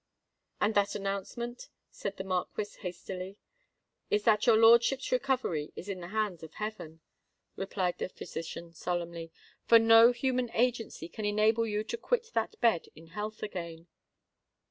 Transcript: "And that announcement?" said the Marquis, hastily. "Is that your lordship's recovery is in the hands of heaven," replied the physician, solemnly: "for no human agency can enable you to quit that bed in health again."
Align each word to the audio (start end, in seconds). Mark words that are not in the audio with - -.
"And 0.59 0.73
that 0.73 0.95
announcement?" 0.95 1.69
said 1.91 2.17
the 2.17 2.23
Marquis, 2.23 2.79
hastily. 2.79 3.37
"Is 4.09 4.23
that 4.23 4.47
your 4.47 4.57
lordship's 4.57 5.11
recovery 5.11 5.71
is 5.75 5.87
in 5.89 5.99
the 5.99 6.07
hands 6.07 6.41
of 6.41 6.55
heaven," 6.55 7.01
replied 7.55 7.99
the 7.99 8.09
physician, 8.09 8.73
solemnly: 8.73 9.31
"for 9.67 9.77
no 9.77 10.11
human 10.11 10.49
agency 10.55 11.07
can 11.07 11.25
enable 11.25 11.67
you 11.67 11.83
to 11.83 11.97
quit 11.97 12.31
that 12.33 12.59
bed 12.61 12.87
in 12.95 13.09
health 13.09 13.43
again." 13.43 13.85